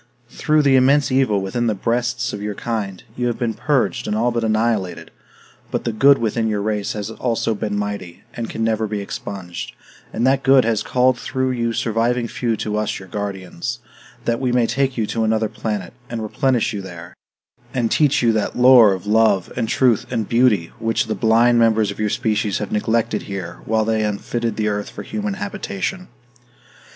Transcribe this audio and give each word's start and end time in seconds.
Through 0.31 0.63
the 0.63 0.75
immense 0.77 1.11
evil 1.11 1.39
within 1.41 1.67
the 1.67 1.75
breasts 1.75 2.33
of 2.33 2.41
your 2.41 2.55
kind, 2.55 3.03
you 3.15 3.27
have 3.27 3.37
been 3.37 3.53
purged 3.53 4.07
and 4.07 4.15
all 4.15 4.31
but 4.31 4.43
annihilated; 4.43 5.11
but 5.69 5.83
the 5.83 5.91
good 5.91 6.17
within 6.17 6.47
your 6.47 6.63
race 6.63 6.93
has 6.93 7.11
also 7.11 7.53
been 7.53 7.77
mighty, 7.77 8.23
and 8.33 8.49
can 8.49 8.63
never 8.63 8.87
be 8.87 8.99
expunged; 8.99 9.73
and 10.11 10.25
that 10.25 10.41
good 10.41 10.65
has 10.65 10.81
called 10.81 11.19
through 11.19 11.51
you 11.51 11.71
surviving 11.71 12.27
few 12.27 12.57
to 12.57 12.77
us 12.77 12.97
your 12.97 13.09
guardians, 13.09 13.77
that 14.25 14.39
we 14.39 14.51
may 14.51 14.65
take 14.65 14.97
you 14.97 15.05
to 15.05 15.23
another 15.23 15.47
planet, 15.47 15.93
and 16.09 16.23
replenish 16.23 16.73
you 16.73 16.81
there, 16.81 17.13
and 17.71 17.91
teach 17.91 18.23
you 18.23 18.33
that 18.33 18.57
lore 18.57 18.93
of 18.93 19.05
love 19.05 19.53
and 19.55 19.69
truth 19.69 20.07
and 20.09 20.27
beauty 20.27 20.71
which 20.79 21.05
the 21.05 21.13
blind 21.13 21.59
members 21.59 21.91
of 21.91 21.99
your 21.99 22.09
species 22.09 22.57
have 22.57 22.71
neglected 22.71 23.21
here 23.21 23.59
while 23.65 23.85
they 23.85 24.01
unfitted 24.03 24.55
the 24.55 24.67
earth 24.67 24.89
for 24.89 25.03
human 25.03 25.35
habitation." 25.35 26.07